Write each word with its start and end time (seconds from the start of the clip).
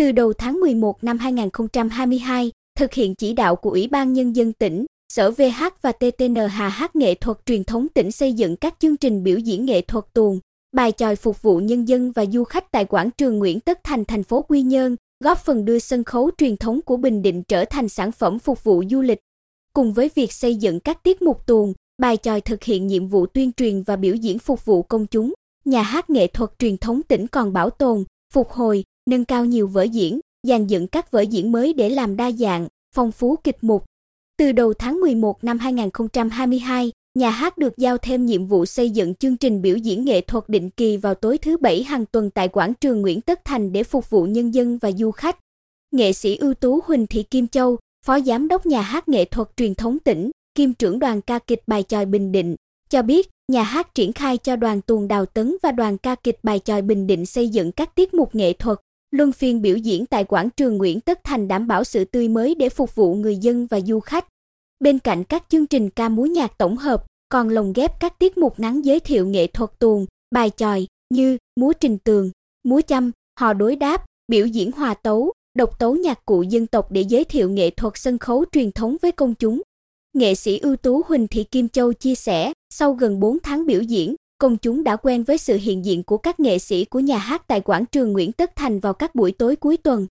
Từ 0.00 0.12
đầu 0.12 0.32
tháng 0.32 0.60
11 0.60 1.04
năm 1.04 1.18
2022, 1.18 2.52
thực 2.78 2.92
hiện 2.92 3.14
chỉ 3.14 3.32
đạo 3.32 3.56
của 3.56 3.70
Ủy 3.70 3.88
ban 3.88 4.12
Nhân 4.12 4.36
dân 4.36 4.52
tỉnh, 4.52 4.86
Sở 5.12 5.30
VH 5.30 5.64
và 5.82 5.92
TTN 5.92 6.34
Hà 6.34 6.68
hát 6.68 6.96
Nghệ 6.96 7.14
thuật 7.14 7.38
truyền 7.46 7.64
thống 7.64 7.88
tỉnh 7.88 8.12
xây 8.12 8.32
dựng 8.32 8.56
các 8.56 8.74
chương 8.78 8.96
trình 8.96 9.22
biểu 9.22 9.38
diễn 9.38 9.64
nghệ 9.64 9.80
thuật 9.80 10.04
tuồng, 10.12 10.38
bài 10.76 10.92
chòi 10.92 11.16
phục 11.16 11.42
vụ 11.42 11.58
nhân 11.58 11.88
dân 11.88 12.12
và 12.12 12.26
du 12.26 12.44
khách 12.44 12.72
tại 12.72 12.84
quảng 12.84 13.10
trường 13.10 13.38
Nguyễn 13.38 13.60
Tất 13.60 13.84
Thành 13.84 14.04
thành 14.04 14.22
phố 14.22 14.42
Quy 14.42 14.62
Nhơn, 14.62 14.96
góp 15.24 15.38
phần 15.38 15.64
đưa 15.64 15.78
sân 15.78 16.04
khấu 16.04 16.30
truyền 16.38 16.56
thống 16.56 16.80
của 16.82 16.96
Bình 16.96 17.22
Định 17.22 17.42
trở 17.42 17.64
thành 17.64 17.88
sản 17.88 18.12
phẩm 18.12 18.38
phục 18.38 18.64
vụ 18.64 18.82
du 18.90 19.02
lịch. 19.02 19.18
Cùng 19.74 19.92
với 19.92 20.10
việc 20.14 20.32
xây 20.32 20.54
dựng 20.54 20.80
các 20.80 21.02
tiết 21.02 21.22
mục 21.22 21.46
tuồng, 21.46 21.72
bài 21.98 22.16
chòi 22.16 22.40
thực 22.40 22.62
hiện 22.62 22.86
nhiệm 22.86 23.06
vụ 23.06 23.26
tuyên 23.26 23.52
truyền 23.52 23.82
và 23.82 23.96
biểu 23.96 24.14
diễn 24.14 24.38
phục 24.38 24.64
vụ 24.64 24.82
công 24.82 25.06
chúng, 25.06 25.34
nhà 25.64 25.82
hát 25.82 26.10
nghệ 26.10 26.26
thuật 26.26 26.50
truyền 26.58 26.76
thống 26.76 27.02
tỉnh 27.02 27.26
còn 27.26 27.52
bảo 27.52 27.70
tồn, 27.70 28.04
phục 28.32 28.50
hồi, 28.50 28.84
nâng 29.10 29.24
cao 29.24 29.44
nhiều 29.44 29.66
vở 29.66 29.82
diễn, 29.82 30.20
dàn 30.46 30.66
dựng 30.66 30.86
các 30.86 31.10
vở 31.10 31.20
diễn 31.20 31.52
mới 31.52 31.72
để 31.72 31.88
làm 31.88 32.16
đa 32.16 32.32
dạng, 32.32 32.68
phong 32.94 33.12
phú 33.12 33.36
kịch 33.44 33.58
mục. 33.62 33.84
Từ 34.36 34.52
đầu 34.52 34.74
tháng 34.74 35.00
11 35.00 35.44
năm 35.44 35.58
2022, 35.58 36.92
nhà 37.18 37.30
hát 37.30 37.58
được 37.58 37.78
giao 37.78 37.98
thêm 37.98 38.26
nhiệm 38.26 38.46
vụ 38.46 38.66
xây 38.66 38.90
dựng 38.90 39.14
chương 39.14 39.36
trình 39.36 39.62
biểu 39.62 39.76
diễn 39.76 40.04
nghệ 40.04 40.20
thuật 40.20 40.48
định 40.48 40.70
kỳ 40.70 40.96
vào 40.96 41.14
tối 41.14 41.38
thứ 41.38 41.56
Bảy 41.56 41.82
hàng 41.82 42.06
tuần 42.06 42.30
tại 42.30 42.48
quảng 42.48 42.72
trường 42.80 43.00
Nguyễn 43.00 43.20
Tất 43.20 43.44
Thành 43.44 43.72
để 43.72 43.82
phục 43.82 44.10
vụ 44.10 44.24
nhân 44.24 44.54
dân 44.54 44.78
và 44.78 44.92
du 44.92 45.10
khách. 45.10 45.38
Nghệ 45.90 46.12
sĩ 46.12 46.36
ưu 46.36 46.54
tú 46.54 46.80
Huỳnh 46.84 47.06
Thị 47.06 47.22
Kim 47.22 47.48
Châu, 47.48 47.78
Phó 48.06 48.20
Giám 48.20 48.48
đốc 48.48 48.66
Nhà 48.66 48.80
hát 48.80 49.08
nghệ 49.08 49.24
thuật 49.24 49.48
truyền 49.56 49.74
thống 49.74 49.98
tỉnh, 49.98 50.30
kiêm 50.54 50.72
trưởng 50.72 50.98
đoàn 50.98 51.20
ca 51.20 51.38
kịch 51.38 51.62
bài 51.66 51.82
chòi 51.82 52.06
Bình 52.06 52.32
Định, 52.32 52.56
cho 52.90 53.02
biết 53.02 53.28
nhà 53.52 53.62
hát 53.62 53.94
triển 53.94 54.12
khai 54.12 54.38
cho 54.38 54.56
đoàn 54.56 54.80
tuồng 54.80 55.08
Đào 55.08 55.26
Tấn 55.26 55.56
và 55.62 55.72
đoàn 55.72 55.98
ca 55.98 56.14
kịch 56.14 56.38
bài 56.42 56.58
chòi 56.58 56.82
Bình 56.82 57.06
Định 57.06 57.26
xây 57.26 57.48
dựng 57.48 57.72
các 57.72 57.94
tiết 57.94 58.14
mục 58.14 58.34
nghệ 58.34 58.52
thuật, 58.52 58.78
luân 59.10 59.32
phiên 59.32 59.62
biểu 59.62 59.76
diễn 59.76 60.06
tại 60.06 60.24
quảng 60.24 60.50
trường 60.50 60.76
Nguyễn 60.76 61.00
Tất 61.00 61.24
Thành 61.24 61.48
đảm 61.48 61.66
bảo 61.66 61.84
sự 61.84 62.04
tươi 62.04 62.28
mới 62.28 62.54
để 62.54 62.68
phục 62.68 62.94
vụ 62.94 63.14
người 63.14 63.36
dân 63.36 63.66
và 63.66 63.80
du 63.80 64.00
khách. 64.00 64.26
Bên 64.80 64.98
cạnh 64.98 65.24
các 65.24 65.44
chương 65.48 65.66
trình 65.66 65.90
ca 65.90 66.08
múa 66.08 66.26
nhạc 66.26 66.58
tổng 66.58 66.76
hợp, 66.76 67.04
còn 67.28 67.48
lồng 67.48 67.72
ghép 67.72 68.00
các 68.00 68.18
tiết 68.18 68.38
mục 68.38 68.60
ngắn 68.60 68.84
giới 68.84 69.00
thiệu 69.00 69.26
nghệ 69.26 69.46
thuật 69.46 69.70
tuồng, 69.78 70.06
bài 70.30 70.50
chòi 70.56 70.86
như 71.14 71.38
múa 71.60 71.72
trình 71.80 71.98
tường, 71.98 72.30
múa 72.64 72.80
chăm, 72.80 73.10
hò 73.40 73.52
đối 73.52 73.76
đáp, 73.76 74.04
biểu 74.28 74.46
diễn 74.46 74.72
hòa 74.72 74.94
tấu, 74.94 75.32
độc 75.54 75.78
tấu 75.78 75.96
nhạc 75.96 76.24
cụ 76.24 76.42
dân 76.42 76.66
tộc 76.66 76.92
để 76.92 77.00
giới 77.00 77.24
thiệu 77.24 77.50
nghệ 77.50 77.70
thuật 77.70 77.92
sân 77.96 78.18
khấu 78.18 78.44
truyền 78.52 78.72
thống 78.72 78.96
với 79.02 79.12
công 79.12 79.34
chúng. 79.34 79.62
Nghệ 80.12 80.34
sĩ 80.34 80.58
ưu 80.58 80.76
tú 80.76 81.02
Huỳnh 81.06 81.28
Thị 81.28 81.44
Kim 81.44 81.68
Châu 81.68 81.92
chia 81.92 82.14
sẻ, 82.14 82.52
sau 82.70 82.92
gần 82.92 83.20
4 83.20 83.38
tháng 83.42 83.66
biểu 83.66 83.82
diễn, 83.82 84.14
công 84.40 84.56
chúng 84.56 84.84
đã 84.84 84.96
quen 84.96 85.24
với 85.24 85.38
sự 85.38 85.56
hiện 85.56 85.84
diện 85.84 86.02
của 86.02 86.18
các 86.18 86.40
nghệ 86.40 86.58
sĩ 86.58 86.84
của 86.84 87.00
nhà 87.00 87.18
hát 87.18 87.42
tại 87.46 87.60
quảng 87.60 87.84
trường 87.86 88.12
Nguyễn 88.12 88.32
Tất 88.32 88.56
Thành 88.56 88.80
vào 88.80 88.94
các 88.94 89.14
buổi 89.14 89.32
tối 89.32 89.56
cuối 89.56 89.76
tuần. 89.76 90.06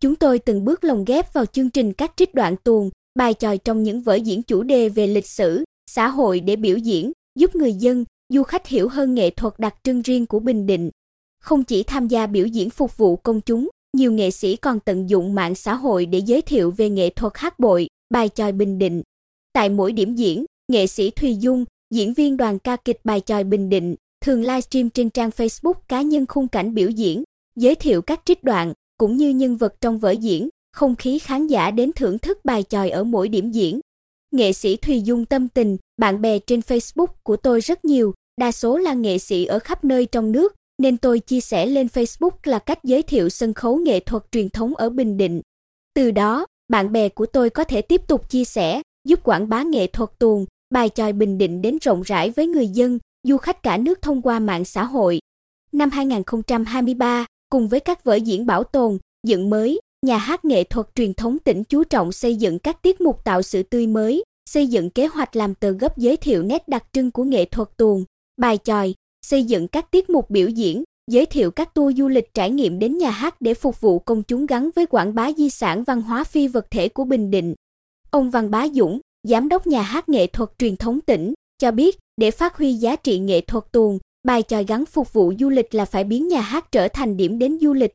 Chúng 0.00 0.16
tôi 0.16 0.38
từng 0.38 0.64
bước 0.64 0.84
lồng 0.84 1.04
ghép 1.04 1.32
vào 1.32 1.46
chương 1.46 1.70
trình 1.70 1.92
các 1.92 2.12
trích 2.16 2.34
đoạn 2.34 2.56
tuồng, 2.64 2.90
bài 3.18 3.34
tròi 3.34 3.58
trong 3.58 3.82
những 3.82 4.00
vở 4.00 4.14
diễn 4.14 4.42
chủ 4.42 4.62
đề 4.62 4.88
về 4.88 5.06
lịch 5.06 5.26
sử, 5.26 5.64
xã 5.90 6.08
hội 6.08 6.40
để 6.40 6.56
biểu 6.56 6.76
diễn, 6.76 7.12
giúp 7.38 7.54
người 7.54 7.72
dân, 7.72 8.04
du 8.28 8.42
khách 8.42 8.66
hiểu 8.66 8.88
hơn 8.88 9.14
nghệ 9.14 9.30
thuật 9.30 9.54
đặc 9.58 9.74
trưng 9.82 10.02
riêng 10.02 10.26
của 10.26 10.38
Bình 10.38 10.66
Định. 10.66 10.90
Không 11.40 11.64
chỉ 11.64 11.82
tham 11.82 12.08
gia 12.08 12.26
biểu 12.26 12.46
diễn 12.46 12.70
phục 12.70 12.96
vụ 12.96 13.16
công 13.16 13.40
chúng, 13.40 13.68
nhiều 13.96 14.12
nghệ 14.12 14.30
sĩ 14.30 14.56
còn 14.56 14.80
tận 14.80 15.10
dụng 15.10 15.34
mạng 15.34 15.54
xã 15.54 15.74
hội 15.74 16.06
để 16.06 16.18
giới 16.18 16.42
thiệu 16.42 16.70
về 16.70 16.90
nghệ 16.90 17.10
thuật 17.10 17.32
hát 17.36 17.58
bội, 17.58 17.88
bài 18.10 18.28
tròi 18.28 18.52
Bình 18.52 18.78
Định. 18.78 19.02
Tại 19.52 19.68
mỗi 19.68 19.92
điểm 19.92 20.14
diễn, 20.14 20.44
nghệ 20.72 20.86
sĩ 20.86 21.10
Thùy 21.10 21.36
Dung, 21.36 21.64
diễn 21.90 22.14
viên 22.14 22.36
đoàn 22.36 22.58
ca 22.58 22.76
kịch 22.76 23.00
bài 23.04 23.20
tròi 23.20 23.44
Bình 23.44 23.68
Định, 23.68 23.94
thường 24.20 24.42
livestream 24.42 24.90
trên 24.90 25.10
trang 25.10 25.30
Facebook 25.30 25.74
cá 25.88 26.02
nhân 26.02 26.26
khung 26.26 26.48
cảnh 26.48 26.74
biểu 26.74 26.88
diễn, 26.88 27.22
giới 27.56 27.74
thiệu 27.74 28.02
các 28.02 28.20
trích 28.24 28.44
đoạn 28.44 28.72
cũng 28.98 29.16
như 29.16 29.30
nhân 29.30 29.56
vật 29.56 29.74
trong 29.80 29.98
vở 29.98 30.10
diễn, 30.10 30.48
không 30.72 30.96
khí 30.96 31.18
khán 31.18 31.46
giả 31.46 31.70
đến 31.70 31.92
thưởng 31.96 32.18
thức 32.18 32.38
bài 32.44 32.62
tròi 32.62 32.90
ở 32.90 33.04
mỗi 33.04 33.28
điểm 33.28 33.50
diễn. 33.50 33.80
Nghệ 34.30 34.52
sĩ 34.52 34.76
Thùy 34.76 35.00
Dung 35.02 35.24
tâm 35.24 35.48
tình, 35.48 35.76
bạn 35.96 36.20
bè 36.20 36.38
trên 36.38 36.60
Facebook 36.60 37.06
của 37.22 37.36
tôi 37.36 37.60
rất 37.60 37.84
nhiều, 37.84 38.14
đa 38.40 38.52
số 38.52 38.78
là 38.78 38.94
nghệ 38.94 39.18
sĩ 39.18 39.44
ở 39.44 39.58
khắp 39.58 39.84
nơi 39.84 40.06
trong 40.06 40.32
nước, 40.32 40.54
nên 40.78 40.96
tôi 40.96 41.20
chia 41.20 41.40
sẻ 41.40 41.66
lên 41.66 41.86
Facebook 41.86 42.30
là 42.44 42.58
cách 42.58 42.84
giới 42.84 43.02
thiệu 43.02 43.28
sân 43.28 43.54
khấu 43.54 43.76
nghệ 43.76 44.00
thuật 44.00 44.22
truyền 44.32 44.48
thống 44.48 44.74
ở 44.74 44.90
Bình 44.90 45.16
Định. 45.16 45.40
Từ 45.94 46.10
đó, 46.10 46.46
bạn 46.68 46.92
bè 46.92 47.08
của 47.08 47.26
tôi 47.26 47.50
có 47.50 47.64
thể 47.64 47.82
tiếp 47.82 48.00
tục 48.08 48.30
chia 48.30 48.44
sẻ, 48.44 48.82
giúp 49.08 49.20
quảng 49.24 49.48
bá 49.48 49.62
nghệ 49.62 49.86
thuật 49.86 50.10
tuồng, 50.18 50.46
bài 50.70 50.90
tròi 50.94 51.12
Bình 51.12 51.38
Định 51.38 51.62
đến 51.62 51.78
rộng 51.82 52.02
rãi 52.02 52.30
với 52.30 52.46
người 52.46 52.68
dân, 52.68 52.98
du 53.22 53.36
khách 53.36 53.62
cả 53.62 53.76
nước 53.76 54.02
thông 54.02 54.22
qua 54.22 54.38
mạng 54.38 54.64
xã 54.64 54.84
hội. 54.84 55.20
Năm 55.72 55.90
2023, 55.90 57.26
cùng 57.50 57.68
với 57.68 57.80
các 57.80 58.04
vở 58.04 58.14
diễn 58.14 58.46
bảo 58.46 58.64
tồn, 58.64 58.98
dựng 59.26 59.50
mới, 59.50 59.80
nhà 60.06 60.16
hát 60.16 60.44
nghệ 60.44 60.64
thuật 60.64 60.86
truyền 60.94 61.14
thống 61.14 61.38
tỉnh 61.38 61.64
chú 61.64 61.84
trọng 61.84 62.12
xây 62.12 62.36
dựng 62.36 62.58
các 62.58 62.82
tiết 62.82 63.00
mục 63.00 63.24
tạo 63.24 63.42
sự 63.42 63.62
tươi 63.62 63.86
mới, 63.86 64.24
xây 64.50 64.66
dựng 64.66 64.90
kế 64.90 65.06
hoạch 65.06 65.36
làm 65.36 65.54
tờ 65.54 65.70
gấp 65.70 65.98
giới 65.98 66.16
thiệu 66.16 66.42
nét 66.42 66.68
đặc 66.68 66.84
trưng 66.92 67.10
của 67.10 67.24
nghệ 67.24 67.44
thuật 67.44 67.68
tuồng, 67.76 68.04
bài 68.36 68.58
tròi, 68.64 68.94
xây 69.26 69.44
dựng 69.44 69.68
các 69.68 69.90
tiết 69.90 70.10
mục 70.10 70.30
biểu 70.30 70.48
diễn, 70.48 70.84
giới 71.10 71.26
thiệu 71.26 71.50
các 71.50 71.74
tour 71.74 71.98
du 71.98 72.08
lịch 72.08 72.34
trải 72.34 72.50
nghiệm 72.50 72.78
đến 72.78 72.98
nhà 72.98 73.10
hát 73.10 73.40
để 73.40 73.54
phục 73.54 73.80
vụ 73.80 73.98
công 73.98 74.22
chúng 74.22 74.46
gắn 74.46 74.70
với 74.76 74.86
quảng 74.86 75.14
bá 75.14 75.32
di 75.32 75.50
sản 75.50 75.84
văn 75.84 76.02
hóa 76.02 76.24
phi 76.24 76.48
vật 76.48 76.66
thể 76.70 76.88
của 76.88 77.04
Bình 77.04 77.30
Định. 77.30 77.54
Ông 78.10 78.30
Văn 78.30 78.50
Bá 78.50 78.68
Dũng, 78.68 79.00
giám 79.28 79.48
đốc 79.48 79.66
nhà 79.66 79.82
hát 79.82 80.08
nghệ 80.08 80.26
thuật 80.26 80.50
truyền 80.58 80.76
thống 80.76 81.00
tỉnh, 81.00 81.34
cho 81.58 81.70
biết 81.70 81.98
để 82.16 82.30
phát 82.30 82.56
huy 82.56 82.74
giá 82.74 82.96
trị 82.96 83.18
nghệ 83.18 83.40
thuật 83.40 83.64
tuồng, 83.72 83.98
bài 84.26 84.42
chòi 84.42 84.64
gắn 84.64 84.86
phục 84.86 85.12
vụ 85.12 85.32
du 85.38 85.48
lịch 85.48 85.74
là 85.74 85.84
phải 85.84 86.04
biến 86.04 86.28
nhà 86.28 86.40
hát 86.40 86.72
trở 86.72 86.88
thành 86.88 87.16
điểm 87.16 87.38
đến 87.38 87.58
du 87.60 87.72
lịch. 87.72 87.92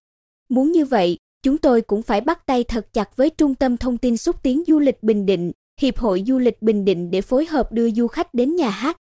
Muốn 0.50 0.72
như 0.72 0.86
vậy, 0.86 1.18
chúng 1.44 1.58
tôi 1.58 1.82
cũng 1.82 2.02
phải 2.02 2.22
bắt 2.22 2.46
tay 2.46 2.64
thật 2.64 2.94
chặt 2.94 3.18
với 3.18 3.30
Trung 3.30 3.56
tâm 3.56 3.78
Thông 3.78 3.98
tin 3.98 4.18
xúc 4.18 4.44
tiến 4.44 4.64
du 4.68 4.80
lịch 4.80 5.04
Bình 5.04 5.26
Định, 5.26 5.52
Hiệp 5.82 5.98
hội 5.98 6.24
Du 6.28 6.40
lịch 6.40 6.62
Bình 6.62 6.86
Định 6.86 7.12
để 7.12 7.22
phối 7.22 7.46
hợp 7.46 7.72
đưa 7.72 7.92
du 7.92 8.08
khách 8.08 8.34
đến 8.34 8.56
nhà 8.56 8.70
hát. 8.70 8.98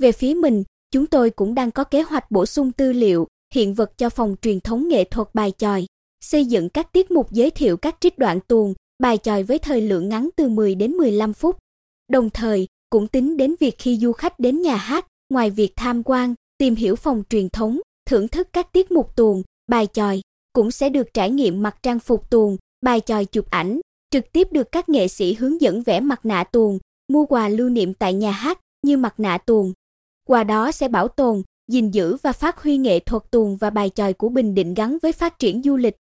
Về 0.00 0.12
phía 0.12 0.34
mình, 0.34 0.64
chúng 0.90 1.06
tôi 1.06 1.30
cũng 1.30 1.54
đang 1.54 1.70
có 1.70 1.84
kế 1.84 2.02
hoạch 2.02 2.30
bổ 2.30 2.46
sung 2.46 2.72
tư 2.72 2.92
liệu, 2.92 3.28
hiện 3.54 3.74
vật 3.74 3.98
cho 3.98 4.10
phòng 4.10 4.36
truyền 4.42 4.60
thống 4.60 4.88
nghệ 4.88 5.04
thuật 5.04 5.28
bài 5.34 5.52
chòi, 5.58 5.86
xây 6.20 6.44
dựng 6.44 6.68
các 6.68 6.92
tiết 6.92 7.10
mục 7.10 7.32
giới 7.32 7.50
thiệu 7.50 7.76
các 7.76 7.96
trích 8.00 8.18
đoạn 8.18 8.40
tuồng, 8.48 8.74
bài 9.02 9.18
chòi 9.18 9.42
với 9.42 9.58
thời 9.58 9.80
lượng 9.80 10.08
ngắn 10.08 10.28
từ 10.36 10.48
10 10.48 10.74
đến 10.74 10.92
15 10.92 11.32
phút. 11.32 11.58
Đồng 12.12 12.30
thời, 12.30 12.66
cũng 12.90 13.08
tính 13.08 13.36
đến 13.36 13.54
việc 13.60 13.74
khi 13.78 13.96
du 13.96 14.12
khách 14.12 14.38
đến 14.38 14.62
nhà 14.62 14.76
hát, 14.76 15.06
ngoài 15.30 15.50
việc 15.50 15.72
tham 15.76 16.02
quan, 16.02 16.34
tìm 16.58 16.74
hiểu 16.74 16.96
phòng 16.96 17.22
truyền 17.30 17.48
thống, 17.48 17.80
thưởng 18.06 18.28
thức 18.28 18.48
các 18.52 18.72
tiết 18.72 18.90
mục 18.90 19.16
tuồng, 19.16 19.42
bài 19.66 19.86
chòi, 19.92 20.20
cũng 20.52 20.70
sẽ 20.70 20.88
được 20.88 21.14
trải 21.14 21.30
nghiệm 21.30 21.62
mặc 21.62 21.76
trang 21.82 21.98
phục 21.98 22.30
tuồng, 22.30 22.56
bài 22.84 23.00
chòi 23.00 23.24
chụp 23.24 23.50
ảnh, 23.50 23.80
trực 24.10 24.32
tiếp 24.32 24.48
được 24.50 24.72
các 24.72 24.88
nghệ 24.88 25.08
sĩ 25.08 25.34
hướng 25.34 25.60
dẫn 25.60 25.82
vẽ 25.82 26.00
mặt 26.00 26.26
nạ 26.26 26.44
tuồng, 26.44 26.78
mua 27.12 27.26
quà 27.26 27.48
lưu 27.48 27.68
niệm 27.68 27.94
tại 27.94 28.14
nhà 28.14 28.30
hát 28.30 28.60
như 28.82 28.96
mặt 28.96 29.20
nạ 29.20 29.38
tuồng. 29.38 29.72
Quà 30.28 30.44
đó 30.44 30.72
sẽ 30.72 30.88
bảo 30.88 31.08
tồn, 31.08 31.42
gìn 31.70 31.90
giữ 31.90 32.16
và 32.22 32.32
phát 32.32 32.62
huy 32.62 32.76
nghệ 32.76 32.98
thuật 32.98 33.22
tuồng 33.30 33.56
và 33.56 33.70
bài 33.70 33.90
chòi 33.90 34.12
của 34.12 34.28
Bình 34.28 34.54
Định 34.54 34.74
gắn 34.74 34.98
với 35.02 35.12
phát 35.12 35.38
triển 35.38 35.62
du 35.62 35.76
lịch. 35.76 35.96